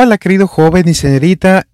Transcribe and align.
Hola 0.00 0.16
querido 0.16 0.46
joven 0.46 0.88
y 0.88 0.94
señorita, 0.94 1.66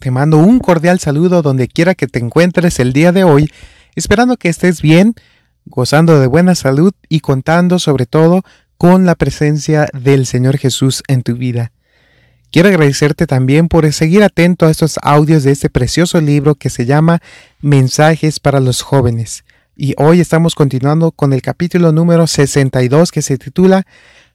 te 0.00 0.10
mando 0.10 0.38
un 0.38 0.58
cordial 0.58 0.98
saludo 0.98 1.42
donde 1.42 1.68
quiera 1.68 1.94
que 1.94 2.08
te 2.08 2.18
encuentres 2.18 2.80
el 2.80 2.92
día 2.92 3.12
de 3.12 3.22
hoy, 3.22 3.52
esperando 3.94 4.36
que 4.36 4.48
estés 4.48 4.82
bien, 4.82 5.14
gozando 5.66 6.18
de 6.18 6.26
buena 6.26 6.56
salud 6.56 6.92
y 7.08 7.20
contando 7.20 7.78
sobre 7.78 8.06
todo 8.06 8.42
con 8.78 9.06
la 9.06 9.14
presencia 9.14 9.86
del 9.92 10.26
Señor 10.26 10.58
Jesús 10.58 11.04
en 11.06 11.22
tu 11.22 11.36
vida. 11.36 11.70
Quiero 12.50 12.68
agradecerte 12.68 13.28
también 13.28 13.68
por 13.68 13.92
seguir 13.92 14.24
atento 14.24 14.66
a 14.66 14.70
estos 14.72 14.98
audios 15.00 15.44
de 15.44 15.52
este 15.52 15.70
precioso 15.70 16.20
libro 16.20 16.56
que 16.56 16.68
se 16.68 16.84
llama 16.84 17.20
Mensajes 17.60 18.40
para 18.40 18.58
los 18.58 18.82
jóvenes. 18.82 19.44
Y 19.76 19.94
hoy 19.98 20.20
estamos 20.20 20.56
continuando 20.56 21.12
con 21.12 21.32
el 21.32 21.42
capítulo 21.42 21.92
número 21.92 22.26
62 22.26 23.12
que 23.12 23.22
se 23.22 23.38
titula 23.38 23.86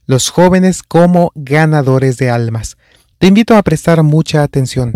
Los 0.05 0.29
jóvenes 0.29 0.81
como 0.81 1.33
ganadores 1.35 2.15
de 2.15 2.29
almas. 2.29 2.77
Te 3.19 3.25
invito 3.25 3.55
a 3.55 3.63
prestar 3.63 4.03
mucha 4.03 4.43
atención. 4.43 4.93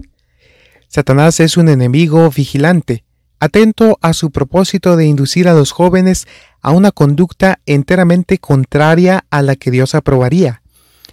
Satanás 0.87 1.39
es 1.39 1.57
un 1.57 1.69
enemigo 1.69 2.29
vigilante, 2.29 3.03
atento 3.39 3.97
a 4.01 4.13
su 4.13 4.29
propósito 4.29 4.95
de 4.95 5.07
inducir 5.07 5.47
a 5.47 5.55
los 5.55 5.71
jóvenes 5.71 6.27
a 6.61 6.69
una 6.69 6.91
conducta 6.91 7.59
enteramente 7.65 8.37
contraria 8.37 9.25
a 9.31 9.41
la 9.41 9.55
que 9.55 9.71
Dios 9.71 9.95
aprobaría. 9.95 10.61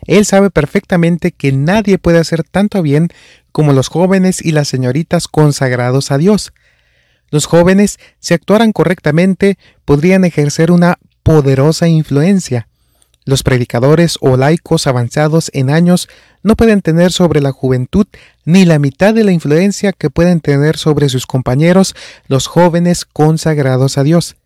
Él 0.06 0.26
sabe 0.26 0.50
perfectamente 0.50 1.32
que 1.32 1.50
nadie 1.50 1.96
puede 1.96 2.18
hacer 2.18 2.44
tanto 2.44 2.82
bien 2.82 3.08
como 3.52 3.72
los 3.72 3.88
jóvenes 3.88 4.44
y 4.44 4.52
las 4.52 4.68
señoritas 4.68 5.28
consagrados 5.28 6.10
a 6.10 6.18
Dios. 6.18 6.52
Los 7.30 7.46
jóvenes, 7.46 7.98
si 8.20 8.34
actuaran 8.34 8.72
correctamente, 8.72 9.56
podrían 9.86 10.26
ejercer 10.26 10.70
una 10.70 10.98
poderosa 11.22 11.88
influencia. 11.88 12.68
Los 13.28 13.42
predicadores 13.42 14.16
o 14.22 14.38
laicos 14.38 14.86
avanzados 14.86 15.50
en 15.52 15.68
años 15.68 16.08
no 16.42 16.56
pueden 16.56 16.80
tener 16.80 17.12
sobre 17.12 17.42
la 17.42 17.52
juventud 17.52 18.06
ni 18.46 18.64
la 18.64 18.78
mitad 18.78 19.12
de 19.12 19.22
la 19.22 19.32
influencia 19.32 19.92
que 19.92 20.08
pueden 20.08 20.40
tener 20.40 20.78
sobre 20.78 21.10
sus 21.10 21.26
compañeros, 21.26 21.94
los 22.26 22.46
jóvenes 22.46 23.04
consagrados 23.04 23.98
a 23.98 24.02
Dios. 24.02 24.36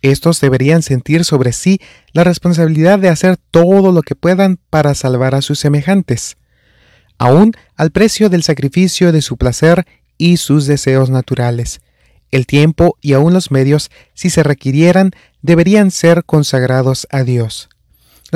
Estos 0.00 0.40
deberían 0.40 0.80
sentir 0.80 1.26
sobre 1.26 1.52
sí 1.52 1.78
la 2.14 2.24
responsabilidad 2.24 2.98
de 2.98 3.10
hacer 3.10 3.36
todo 3.50 3.92
lo 3.92 4.00
que 4.00 4.14
puedan 4.14 4.58
para 4.70 4.94
salvar 4.94 5.34
a 5.34 5.42
sus 5.42 5.58
semejantes, 5.58 6.38
aun 7.18 7.52
al 7.74 7.90
precio 7.90 8.30
del 8.30 8.44
sacrificio 8.44 9.12
de 9.12 9.20
su 9.20 9.36
placer 9.36 9.84
y 10.16 10.38
sus 10.38 10.64
deseos 10.64 11.10
naturales. 11.10 11.82
El 12.30 12.46
tiempo 12.46 12.96
y 13.02 13.12
aun 13.12 13.34
los 13.34 13.50
medios, 13.50 13.90
si 14.14 14.30
se 14.30 14.42
requirieran, 14.42 15.10
deberían 15.42 15.90
ser 15.90 16.24
consagrados 16.24 17.06
a 17.10 17.22
Dios. 17.22 17.68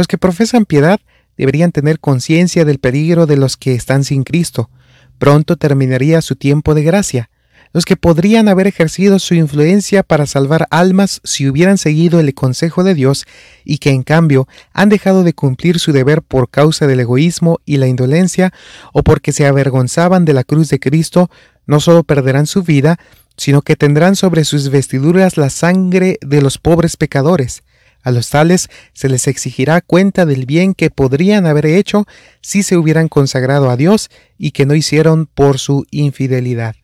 Los 0.01 0.07
que 0.07 0.17
profesan 0.17 0.65
piedad 0.65 0.99
deberían 1.37 1.73
tener 1.73 2.01
conciencia 2.01 2.65
del 2.65 2.79
peligro 2.79 3.27
de 3.27 3.37
los 3.37 3.59
que 3.59 3.75
están 3.75 4.03
sin 4.03 4.23
Cristo. 4.23 4.71
Pronto 5.19 5.59
terminaría 5.59 6.23
su 6.23 6.37
tiempo 6.37 6.75
de 6.75 6.83
gracia. 6.83 7.29
Los 7.75 7.85
que 7.85 7.97
podrían 7.97 8.49
haber 8.49 8.67
ejercido 8.67 9.19
su 9.19 9.35
influencia 9.35 10.03
para 10.03 10.25
salvar 10.25 10.67
almas 10.71 11.21
si 11.23 11.47
hubieran 11.51 11.77
seguido 11.77 12.19
el 12.19 12.33
consejo 12.33 12.83
de 12.83 12.95
Dios 12.95 13.27
y 13.63 13.77
que 13.77 13.91
en 13.91 14.03
cambio 14.03 14.49
han 14.73 14.89
dejado 14.89 15.23
de 15.23 15.35
cumplir 15.35 15.79
su 15.79 15.93
deber 15.93 16.23
por 16.23 16.49
causa 16.49 16.87
del 16.87 17.01
egoísmo 17.01 17.61
y 17.67 17.77
la 17.77 17.87
indolencia 17.87 18.55
o 18.95 19.03
porque 19.03 19.33
se 19.33 19.47
avergonzaban 19.47 20.25
de 20.25 20.33
la 20.33 20.45
cruz 20.45 20.71
de 20.71 20.81
Cristo, 20.81 21.31
no 21.67 21.79
solo 21.79 22.05
perderán 22.05 22.47
su 22.47 22.63
vida, 22.63 22.99
sino 23.37 23.61
que 23.61 23.77
tendrán 23.77 24.17
sobre 24.17 24.45
sus 24.45 24.71
vestiduras 24.71 25.37
la 25.37 25.51
sangre 25.51 26.17
de 26.23 26.41
los 26.41 26.57
pobres 26.57 26.97
pecadores. 26.97 27.65
A 28.03 28.11
los 28.11 28.31
tales 28.31 28.69
se 28.93 29.09
les 29.09 29.27
exigirá 29.27 29.81
cuenta 29.81 30.27
del 30.27 30.47
bien 30.47 30.75
que 30.75 30.91
podrían 30.91 31.47
haber 31.47 31.67
hecho 31.67 32.07
si 32.41 32.63
se 32.63 32.77
hubieran 32.77 33.09
consagrado 33.09 33.71
a 33.71 33.77
Dios 33.77 34.09
y 34.39 34.53
que 34.53 34.67
no 34.67 34.75
hicieron 34.75 35.27
por 35.27 35.59
su 35.59 35.87
infidelidad. 35.91 36.77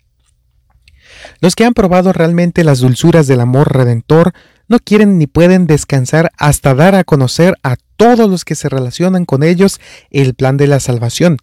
Los 1.41 1.55
que 1.55 1.65
han 1.65 1.75
probado 1.75 2.13
realmente 2.13 2.65
las 2.65 2.81
dulzuras 2.81 3.27
del 3.27 3.41
amor 3.41 3.75
redentor 3.75 4.33
no 4.69 4.79
quieren 4.79 5.19
ni 5.19 5.27
pueden 5.27 5.67
descansar 5.67 6.33
hasta 6.37 6.75
dar 6.75 6.95
a 6.95 7.05
conocer 7.05 7.55
a 7.63 7.77
todos 7.97 8.29
los 8.29 8.45
que 8.45 8.55
se 8.55 8.69
relacionan 8.69 9.25
con 9.25 9.43
ellos 9.43 9.81
el 10.11 10.35
plan 10.35 10.57
de 10.57 10.67
la 10.67 10.81
salvación. 10.81 11.39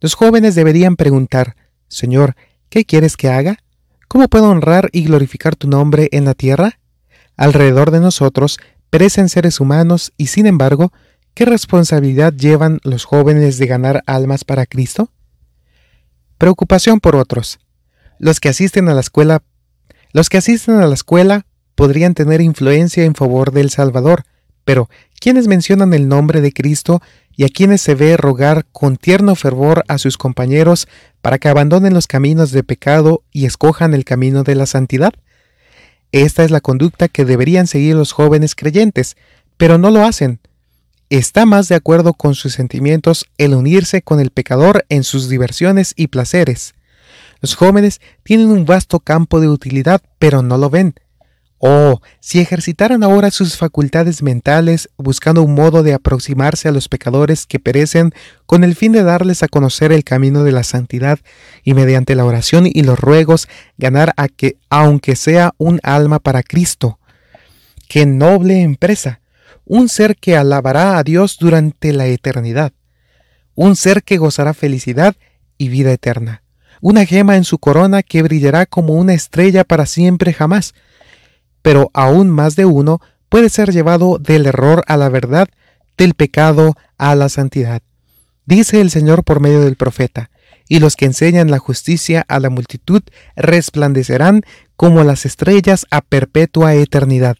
Los 0.00 0.14
jóvenes 0.14 0.54
deberían 0.54 0.96
preguntar, 0.96 1.54
Señor, 1.88 2.34
¿qué 2.70 2.84
quieres 2.84 3.16
que 3.16 3.28
haga? 3.28 3.58
¿Cómo 4.08 4.28
puedo 4.28 4.48
honrar 4.48 4.88
y 4.92 5.04
glorificar 5.04 5.54
tu 5.56 5.68
nombre 5.68 6.08
en 6.12 6.24
la 6.24 6.34
tierra? 6.34 6.78
Alrededor 7.36 7.90
de 7.90 8.00
nosotros 8.00 8.58
perecen 8.92 9.30
seres 9.30 9.58
humanos 9.58 10.12
y 10.18 10.26
sin 10.26 10.44
embargo, 10.44 10.92
¿qué 11.32 11.46
responsabilidad 11.46 12.34
llevan 12.34 12.78
los 12.84 13.06
jóvenes 13.06 13.56
de 13.56 13.66
ganar 13.66 14.02
almas 14.06 14.44
para 14.44 14.66
Cristo? 14.66 15.10
Preocupación 16.36 17.00
por 17.00 17.16
otros. 17.16 17.58
Los 18.18 18.38
que 18.38 18.50
asisten 18.50 18.90
a 18.90 18.94
la 18.94 19.00
escuela, 19.00 19.42
los 20.12 20.28
que 20.28 20.36
asisten 20.36 20.74
a 20.74 20.86
la 20.86 20.92
escuela 20.92 21.46
podrían 21.74 22.12
tener 22.12 22.42
influencia 22.42 23.04
en 23.04 23.14
favor 23.14 23.52
del 23.52 23.70
Salvador, 23.70 24.24
pero 24.62 24.90
¿quiénes 25.18 25.48
mencionan 25.48 25.94
el 25.94 26.06
nombre 26.06 26.42
de 26.42 26.52
Cristo 26.52 27.00
y 27.34 27.44
a 27.44 27.48
quienes 27.48 27.80
se 27.80 27.94
ve 27.94 28.18
rogar 28.18 28.66
con 28.72 28.98
tierno 28.98 29.36
fervor 29.36 29.84
a 29.88 29.96
sus 29.96 30.18
compañeros 30.18 30.86
para 31.22 31.38
que 31.38 31.48
abandonen 31.48 31.94
los 31.94 32.06
caminos 32.06 32.50
de 32.52 32.62
pecado 32.62 33.22
y 33.32 33.46
escojan 33.46 33.94
el 33.94 34.04
camino 34.04 34.42
de 34.42 34.54
la 34.54 34.66
santidad? 34.66 35.14
Esta 36.12 36.44
es 36.44 36.50
la 36.50 36.60
conducta 36.60 37.08
que 37.08 37.24
deberían 37.24 37.66
seguir 37.66 37.96
los 37.96 38.12
jóvenes 38.12 38.54
creyentes, 38.54 39.16
pero 39.56 39.78
no 39.78 39.90
lo 39.90 40.04
hacen. 40.04 40.40
Está 41.08 41.46
más 41.46 41.68
de 41.68 41.74
acuerdo 41.74 42.14
con 42.14 42.34
sus 42.34 42.52
sentimientos 42.52 43.26
el 43.38 43.54
unirse 43.54 44.02
con 44.02 44.20
el 44.20 44.30
pecador 44.30 44.84
en 44.88 45.04
sus 45.04 45.28
diversiones 45.28 45.94
y 45.96 46.08
placeres. 46.08 46.74
Los 47.40 47.54
jóvenes 47.54 48.00
tienen 48.22 48.48
un 48.48 48.64
vasto 48.64 49.00
campo 49.00 49.40
de 49.40 49.48
utilidad, 49.48 50.02
pero 50.18 50.42
no 50.42 50.58
lo 50.58 50.70
ven. 50.70 50.94
Oh, 51.64 52.00
si 52.18 52.40
ejercitaran 52.40 53.04
ahora 53.04 53.30
sus 53.30 53.56
facultades 53.56 54.20
mentales 54.20 54.90
buscando 54.96 55.44
un 55.44 55.54
modo 55.54 55.84
de 55.84 55.94
aproximarse 55.94 56.66
a 56.66 56.72
los 56.72 56.88
pecadores 56.88 57.46
que 57.46 57.60
perecen 57.60 58.12
con 58.46 58.64
el 58.64 58.74
fin 58.74 58.90
de 58.90 59.04
darles 59.04 59.44
a 59.44 59.48
conocer 59.48 59.92
el 59.92 60.02
camino 60.02 60.42
de 60.42 60.50
la 60.50 60.64
santidad 60.64 61.20
y 61.62 61.74
mediante 61.74 62.16
la 62.16 62.24
oración 62.24 62.66
y 62.66 62.82
los 62.82 62.98
ruegos 62.98 63.46
ganar 63.78 64.12
a 64.16 64.26
que 64.26 64.56
aunque 64.70 65.14
sea 65.14 65.52
un 65.56 65.78
alma 65.84 66.18
para 66.18 66.42
Cristo. 66.42 66.98
Qué 67.88 68.06
noble 68.06 68.62
empresa, 68.62 69.20
un 69.64 69.88
ser 69.88 70.16
que 70.16 70.36
alabará 70.36 70.98
a 70.98 71.04
Dios 71.04 71.36
durante 71.38 71.92
la 71.92 72.06
eternidad, 72.06 72.72
un 73.54 73.76
ser 73.76 74.02
que 74.02 74.18
gozará 74.18 74.52
felicidad 74.52 75.14
y 75.58 75.68
vida 75.68 75.92
eterna, 75.92 76.42
una 76.80 77.06
gema 77.06 77.36
en 77.36 77.44
su 77.44 77.58
corona 77.58 78.02
que 78.02 78.24
brillará 78.24 78.66
como 78.66 78.94
una 78.94 79.14
estrella 79.14 79.62
para 79.62 79.86
siempre 79.86 80.32
jamás, 80.32 80.74
pero 81.62 81.90
aún 81.94 82.28
más 82.28 82.56
de 82.56 82.64
uno 82.64 83.00
puede 83.28 83.48
ser 83.48 83.72
llevado 83.72 84.18
del 84.18 84.46
error 84.46 84.84
a 84.86 84.96
la 84.96 85.08
verdad, 85.08 85.48
del 85.96 86.14
pecado 86.14 86.74
a 86.98 87.14
la 87.14 87.28
santidad. 87.28 87.82
Dice 88.44 88.80
el 88.80 88.90
Señor 88.90 89.24
por 89.24 89.40
medio 89.40 89.60
del 89.60 89.76
profeta, 89.76 90.30
y 90.68 90.80
los 90.80 90.96
que 90.96 91.06
enseñan 91.06 91.50
la 91.50 91.58
justicia 91.58 92.24
a 92.28 92.40
la 92.40 92.50
multitud 92.50 93.02
resplandecerán 93.36 94.42
como 94.76 95.04
las 95.04 95.26
estrellas 95.26 95.86
a 95.90 96.00
perpetua 96.00 96.74
eternidad. 96.74 97.36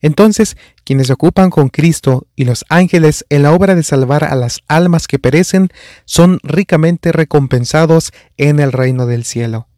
Entonces, 0.00 0.56
quienes 0.84 1.06
se 1.06 1.12
ocupan 1.12 1.50
con 1.50 1.68
Cristo 1.68 2.26
y 2.34 2.44
los 2.44 2.64
ángeles 2.68 3.24
en 3.28 3.44
la 3.44 3.52
obra 3.52 3.76
de 3.76 3.84
salvar 3.84 4.24
a 4.24 4.34
las 4.34 4.60
almas 4.66 5.06
que 5.06 5.20
perecen, 5.20 5.68
son 6.04 6.40
ricamente 6.42 7.12
recompensados 7.12 8.12
en 8.36 8.58
el 8.58 8.72
reino 8.72 9.06
del 9.06 9.24
cielo. 9.24 9.68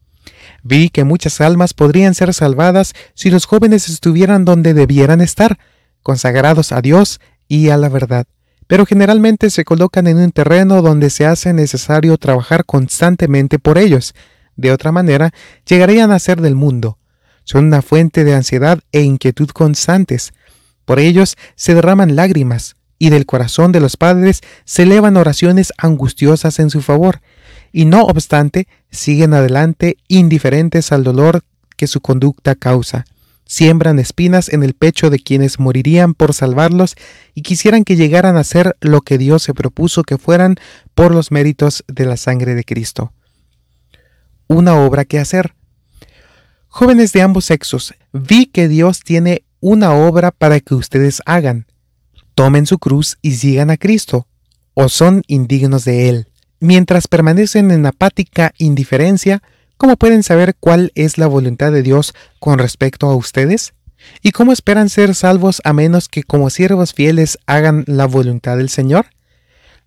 Vi 0.63 0.91
que 0.91 1.05
muchas 1.05 1.41
almas 1.41 1.75
podrían 1.75 2.15
ser 2.15 2.33
salvadas 2.35 2.93
si 3.15 3.31
los 3.31 3.47
jóvenes 3.47 3.89
estuvieran 3.89 4.45
donde 4.45 4.75
debieran 4.75 5.21
estar, 5.21 5.59
consagrados 6.03 6.73
a 6.73 6.81
Dios 6.81 7.21
y 7.49 7.71
a 7.71 7.77
la 7.77 7.89
verdad, 7.89 8.27
pero 8.67 8.87
generalmente 8.87 9.51
se 9.51 9.65
colocan 9.65 10.07
en 10.07 10.19
un 10.19 10.33
terreno 10.33 10.83
donde 10.83 11.11
se 11.11 11.27
hace 11.27 11.53
necesario 11.53 12.17
trabajar 12.19 12.65
constantemente 12.65 13.59
por 13.59 13.79
ellos. 13.79 14.15
De 14.57 14.71
otra 14.71 14.93
manera, 14.93 15.33
llegarían 15.67 16.13
a 16.13 16.19
ser 16.19 16.41
del 16.41 16.55
mundo. 16.55 16.99
Son 17.45 17.67
una 17.67 17.83
fuente 17.83 18.25
de 18.25 18.35
ansiedad 18.35 18.81
e 18.93 19.03
inquietud 19.03 19.49
constantes. 19.49 20.33
Por 20.85 20.99
ellos 20.99 21.37
se 21.57 21.75
derraman 21.75 22.17
lágrimas, 22.17 22.77
y 22.99 23.11
del 23.11 23.27
corazón 23.27 23.73
de 23.73 23.81
los 23.81 23.97
padres 23.97 24.41
se 24.65 24.85
elevan 24.85 25.17
oraciones 25.17 25.73
angustiosas 25.77 26.59
en 26.59 26.71
su 26.71 26.81
favor, 26.81 27.21
y 27.75 27.87
no 27.87 28.05
obstante 28.05 28.69
siguen 28.93 29.35
adelante 29.35 29.97
indiferentes 30.07 30.93
al 30.93 31.03
dolor 31.03 31.43
que 31.77 31.89
su 31.89 32.01
conducta 32.01 32.55
causa. 32.55 33.05
Siembran 33.47 33.99
espinas 33.99 34.49
en 34.49 34.63
el 34.63 34.75
pecho 34.75 35.11
de 35.11 35.19
quienes 35.19 35.59
morirían 35.59 36.15
por 36.15 36.35
salvarlos 36.35 36.95
y 37.35 37.43
quisieran 37.43 37.83
que 37.83 37.97
llegaran 37.97 38.37
a 38.37 38.45
ser 38.45 38.77
lo 38.81 39.01
que 39.01 39.19
Dios 39.19 39.43
se 39.43 39.55
propuso 39.55 40.05
que 40.05 40.19
fueran 40.19 40.55
por 40.95 41.13
los 41.13 41.33
méritos 41.33 41.83
de 41.89 42.07
la 42.07 42.17
sangre 42.17 42.55
de 42.55 42.63
Cristo. 42.63 43.13
Una 44.47 44.77
obra 44.77 45.05
que 45.05 45.19
hacer. 45.19 45.55
Jóvenes 46.69 47.13
de 47.13 47.23
ambos 47.23 47.47
sexos, 47.47 47.93
vi 48.13 48.47
que 48.47 48.69
Dios 48.69 49.01
tiene 49.01 49.43
una 49.59 49.95
obra 49.95 50.31
para 50.31 50.61
que 50.61 50.77
ustedes 50.77 51.23
hagan. 51.27 51.67
Tomen 52.37 52.67
su 52.67 52.79
cruz 52.79 53.19
y 53.21 53.33
sigan 53.33 53.71
a 53.71 53.79
Cristo, 53.79 54.29
o 54.75 54.89
son 54.89 55.23
indignos 55.27 55.85
de 55.85 56.09
Él. 56.09 56.29
Mientras 56.61 57.09
permanecen 57.09 57.71
en 57.71 57.87
apática 57.87 58.53
indiferencia, 58.59 59.43
¿cómo 59.77 59.97
pueden 59.97 60.23
saber 60.23 60.55
cuál 60.59 60.93
es 60.95 61.19
la 61.19 61.27
voluntad 61.27 61.73
de 61.73 61.83
Dios 61.83 62.15
con 62.39 62.59
respecto 62.59 63.09
a 63.09 63.17
ustedes? 63.17 63.75
¿Y 64.23 64.33
cómo 64.33 64.53
esperan 64.53 64.89
ser 64.89 65.15
salvos 65.15 65.61
a 65.65 65.73
menos 65.73 66.09
que 66.09 66.23
como 66.23 66.51
siervos 66.51 66.93
fieles 66.93 67.39
hagan 67.47 67.85
la 67.87 68.07
voluntad 68.07 68.57
del 68.57 68.69
Señor? 68.69 69.07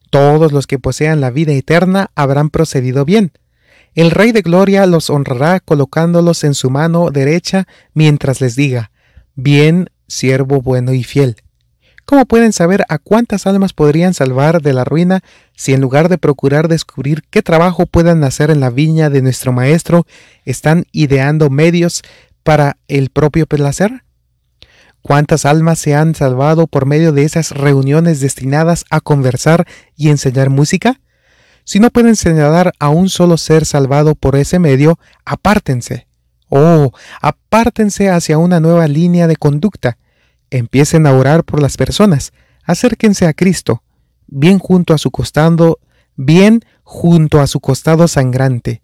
Todos 0.09 0.51
los 0.51 0.67
que 0.67 0.79
posean 0.79 1.21
la 1.21 1.31
vida 1.31 1.53
eterna 1.53 2.11
habrán 2.15 2.49
procedido 2.49 3.05
bien. 3.05 3.31
El 3.93 4.11
Rey 4.11 4.31
de 4.31 4.41
Gloria 4.41 4.85
los 4.85 5.09
honrará 5.09 5.59
colocándolos 5.59 6.43
en 6.43 6.53
su 6.53 6.69
mano 6.69 7.09
derecha 7.09 7.67
mientras 7.93 8.41
les 8.41 8.55
diga, 8.55 8.91
Bien, 9.35 9.89
siervo 10.07 10.61
bueno 10.61 10.93
y 10.93 11.03
fiel. 11.03 11.37
¿Cómo 12.07 12.25
pueden 12.25 12.53
saber 12.53 12.85
a 12.87 12.99
cuántas 12.99 13.47
almas 13.47 13.73
podrían 13.73 14.13
salvar 14.13 14.61
de 14.61 14.71
la 14.71 14.85
ruina 14.85 15.23
si 15.57 15.73
en 15.73 15.81
lugar 15.81 16.07
de 16.07 16.17
procurar 16.17 16.69
descubrir 16.69 17.23
qué 17.29 17.41
trabajo 17.41 17.85
puedan 17.85 18.23
hacer 18.23 18.49
en 18.49 18.61
la 18.61 18.69
viña 18.69 19.09
de 19.09 19.21
nuestro 19.21 19.51
Maestro, 19.51 20.07
están 20.45 20.85
ideando 20.93 21.49
medios 21.49 22.03
para 22.43 22.77
el 22.87 23.09
propio 23.09 23.45
placer? 23.45 24.05
¿Cuántas 25.01 25.43
almas 25.43 25.79
se 25.79 25.95
han 25.95 26.15
salvado 26.15 26.67
por 26.67 26.85
medio 26.85 27.11
de 27.11 27.23
esas 27.23 27.51
reuniones 27.51 28.21
destinadas 28.21 28.85
a 28.89 29.01
conversar 29.01 29.67
y 29.97 30.07
enseñar 30.07 30.49
música? 30.49 31.01
Si 31.65 31.81
no 31.81 31.89
pueden 31.89 32.15
señalar 32.15 32.71
a 32.79 32.87
un 32.87 33.09
solo 33.09 33.35
ser 33.35 33.65
salvado 33.65 34.15
por 34.15 34.37
ese 34.37 34.59
medio, 34.59 34.97
apártense. 35.25 36.07
Oh, 36.47 36.89
apártense 37.21 38.09
hacia 38.09 38.37
una 38.37 38.61
nueva 38.61 38.87
línea 38.87 39.27
de 39.27 39.35
conducta. 39.35 39.97
Empiecen 40.51 41.05
a 41.07 41.13
orar 41.13 41.43
por 41.43 41.61
las 41.61 41.77
personas. 41.77 42.33
Acérquense 42.63 43.25
a 43.25 43.33
Cristo, 43.33 43.83
bien 44.27 44.59
junto 44.59 44.93
a 44.93 44.97
su 44.97 45.11
costado, 45.11 45.79
bien 46.15 46.61
junto 46.83 47.39
a 47.39 47.47
su 47.47 47.59
costado 47.59 48.07
sangrante. 48.07 48.81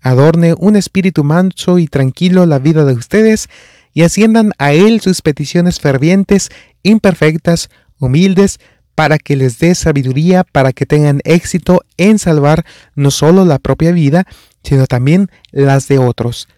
Adorne 0.00 0.54
un 0.58 0.76
espíritu 0.76 1.22
manso 1.22 1.78
y 1.78 1.86
tranquilo 1.86 2.44
la 2.46 2.58
vida 2.58 2.84
de 2.84 2.94
ustedes 2.94 3.48
y 3.94 4.02
asciendan 4.02 4.52
a 4.58 4.72
Él 4.72 5.00
sus 5.00 5.22
peticiones 5.22 5.80
fervientes, 5.80 6.50
imperfectas, 6.82 7.70
humildes, 7.98 8.58
para 8.94 9.18
que 9.18 9.36
les 9.36 9.58
dé 9.58 9.74
sabiduría, 9.74 10.44
para 10.44 10.72
que 10.72 10.86
tengan 10.86 11.20
éxito 11.24 11.82
en 11.96 12.18
salvar 12.18 12.64
no 12.94 13.10
solo 13.10 13.44
la 13.44 13.58
propia 13.58 13.92
vida, 13.92 14.26
sino 14.62 14.86
también 14.86 15.30
las 15.50 15.88
de 15.88 15.98
otros. 15.98 16.48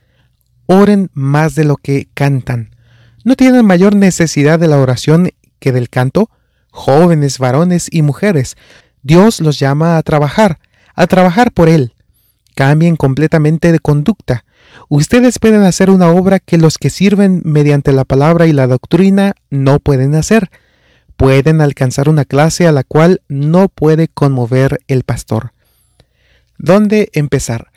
Oren 0.67 1.11
más 1.13 1.55
de 1.55 1.65
lo 1.65 1.77
que 1.77 2.09
cantan. 2.15 2.74
¿No 3.25 3.37
tienen 3.37 3.65
mayor 3.65 3.97
necesidad 3.97 4.59
de 4.59 4.69
la 4.69 4.79
oración 4.79 5.31
que 5.59 5.73
del 5.73 5.89
canto? 5.89 6.29
Jóvenes, 6.71 7.39
varones 7.39 7.89
y 7.91 8.03
mujeres, 8.03 8.55
Dios 9.03 9.41
los 9.41 9.59
llama 9.59 9.97
a 9.97 10.03
trabajar, 10.03 10.59
a 10.95 11.07
trabajar 11.07 11.51
por 11.51 11.71
Él. 11.71 11.95
Cambien 12.55 12.97
completamente 12.97 13.73
de 13.73 13.79
conducta. 13.79 14.45
Ustedes 14.91 15.39
pueden 15.39 15.63
hacer 15.63 15.89
una 15.89 16.11
obra 16.11 16.39
que 16.39 16.59
los 16.59 16.77
que 16.77 16.91
sirven 16.91 17.41
mediante 17.45 17.93
la 17.93 18.05
palabra 18.05 18.47
y 18.47 18.53
la 18.53 18.67
doctrina 18.67 19.33
no 19.49 19.79
pueden 19.79 20.15
hacer. 20.15 20.51
Pueden 21.17 21.63
alcanzar 21.63 22.11
una 22.11 22.27
clase 22.27 22.67
a 22.67 22.73
la 22.73 22.85
cual 22.85 23.23
no 23.29 23.71
puede 23.71 24.09
conmover 24.09 24.81
el 24.87 25.03
pastor. 25.03 25.53
¿Dónde 26.59 27.09
empezar? 27.15 27.69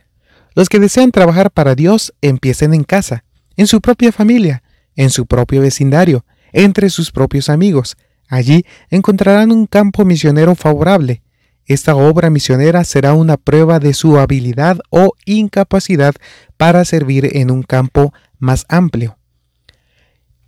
Los 0.56 0.68
que 0.68 0.80
desean 0.80 1.12
trabajar 1.12 1.52
para 1.52 1.74
Dios 1.74 2.14
empiecen 2.22 2.74
en 2.74 2.84
casa, 2.84 3.24
en 3.56 3.68
su 3.68 3.80
propia 3.80 4.12
familia, 4.12 4.64
en 4.98 5.10
su 5.10 5.26
propio 5.26 5.62
vecindario, 5.62 6.26
entre 6.52 6.90
sus 6.90 7.12
propios 7.12 7.50
amigos. 7.50 7.96
Allí 8.28 8.66
encontrarán 8.90 9.54
un 9.54 9.68
campo 9.68 10.04
misionero 10.04 10.56
favorable. 10.56 11.22
Esta 11.66 11.96
obra 11.96 12.30
misionera 12.30 12.84
será 12.84 13.14
una 13.14 13.38
prueba 13.38 13.80
de 13.80 13.94
su 13.94 14.18
habilidad 14.20 14.80
o 14.90 15.14
incapacidad 15.26 16.16
para 16.58 16.84
servir 16.84 17.38
en 17.38 17.52
un 17.52 17.64
campo 17.64 18.14
más 18.40 18.66
amplio. 18.68 19.18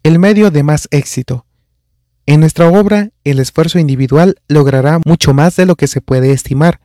El 0.03 0.19
medio 0.19 0.51
de 0.51 0.63
más 0.63 0.87
éxito. 0.91 1.45
En 2.25 2.39
nuestra 2.39 2.67
obra, 2.69 3.09
el 3.23 3.39
esfuerzo 3.39 3.79
individual 3.79 4.35
logrará 4.47 4.99
mucho 5.05 5.33
más 5.33 5.55
de 5.55 5.65
lo 5.65 5.75
que 5.75 5.87
se 5.87 5.99
puede 5.99 6.31
estimar. 6.31 6.79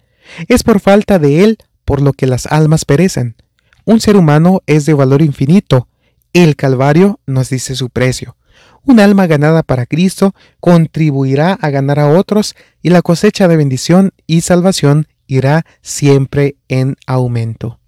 Es 0.48 0.62
por 0.62 0.80
falta 0.80 1.18
de 1.18 1.44
él 1.44 1.58
por 1.84 2.00
lo 2.00 2.12
que 2.12 2.26
las 2.26 2.46
almas 2.46 2.84
perecen. 2.84 3.36
Un 3.84 4.00
ser 4.00 4.16
humano 4.16 4.62
es 4.66 4.86
de 4.86 4.94
valor 4.94 5.22
infinito. 5.22 5.86
El 6.34 6.56
Calvario 6.56 7.20
nos 7.26 7.48
dice 7.48 7.76
su 7.76 7.90
precio. 7.90 8.36
Un 8.82 8.98
alma 8.98 9.28
ganada 9.28 9.62
para 9.62 9.86
Cristo 9.86 10.34
contribuirá 10.58 11.52
a 11.52 11.70
ganar 11.70 12.00
a 12.00 12.08
otros 12.08 12.56
y 12.82 12.90
la 12.90 13.02
cosecha 13.02 13.46
de 13.46 13.56
bendición 13.56 14.12
y 14.26 14.40
salvación 14.40 15.06
irá 15.28 15.64
siempre 15.80 16.56
en 16.66 16.96
aumento. 17.06 17.78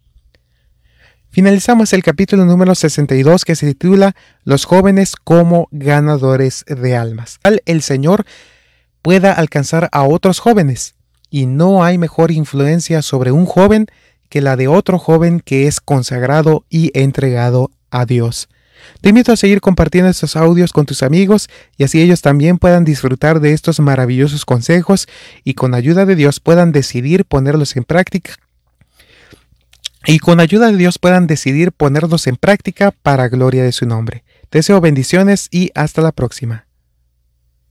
Finalizamos 1.28 1.92
el 1.92 2.04
capítulo 2.04 2.44
número 2.44 2.76
62 2.76 3.44
que 3.44 3.56
se 3.56 3.66
titula 3.66 4.14
Los 4.44 4.64
jóvenes 4.64 5.16
como 5.16 5.66
ganadores 5.72 6.64
de 6.68 6.96
almas. 6.96 7.40
El 7.64 7.82
Señor 7.82 8.26
pueda 9.02 9.32
alcanzar 9.32 9.88
a 9.90 10.04
otros 10.04 10.38
jóvenes 10.38 10.94
y 11.30 11.46
no 11.46 11.82
hay 11.82 11.98
mejor 11.98 12.30
influencia 12.30 13.02
sobre 13.02 13.32
un 13.32 13.44
joven 13.44 13.86
que 14.28 14.40
la 14.40 14.54
de 14.54 14.68
otro 14.68 15.00
joven 15.00 15.40
que 15.40 15.66
es 15.66 15.80
consagrado 15.80 16.64
y 16.70 16.96
entregado 16.98 17.72
a 18.00 18.06
Dios. 18.06 18.48
Te 19.00 19.08
invito 19.08 19.32
a 19.32 19.36
seguir 19.36 19.60
compartiendo 19.60 20.10
estos 20.10 20.36
audios 20.36 20.72
con 20.72 20.86
tus 20.86 21.02
amigos 21.02 21.48
y 21.76 21.84
así 21.84 22.00
ellos 22.00 22.22
también 22.22 22.58
puedan 22.58 22.84
disfrutar 22.84 23.40
de 23.40 23.52
estos 23.52 23.80
maravillosos 23.80 24.44
consejos 24.44 25.08
y 25.44 25.54
con 25.54 25.74
ayuda 25.74 26.06
de 26.06 26.14
Dios 26.14 26.40
puedan 26.40 26.72
decidir 26.72 27.24
ponerlos 27.24 27.76
en 27.76 27.84
práctica 27.84 28.34
y 30.06 30.20
con 30.20 30.38
ayuda 30.40 30.70
de 30.70 30.76
Dios 30.76 30.98
puedan 30.98 31.26
decidir 31.26 31.72
ponerlos 31.72 32.26
en 32.28 32.36
práctica 32.36 32.92
para 32.92 33.28
gloria 33.28 33.64
de 33.64 33.72
su 33.72 33.86
nombre. 33.86 34.22
Deseo 34.52 34.80
bendiciones 34.80 35.48
y 35.50 35.72
hasta 35.74 36.00
la 36.00 36.12
próxima. 36.12 36.65